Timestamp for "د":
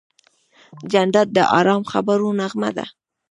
1.37-1.37